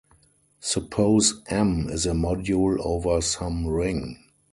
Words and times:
Suppose 0.61 1.43
"M" 1.45 1.87
is 1.87 2.07
a 2.07 2.13
module 2.13 2.79
over 2.83 3.21
some 3.21 3.67
ring. 3.67 4.17